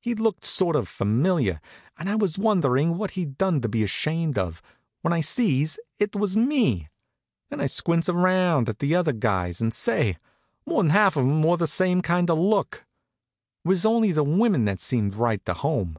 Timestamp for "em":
11.24-11.44